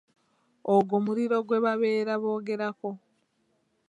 [0.75, 2.89] Ogwo muliro gwe babeera boogerako.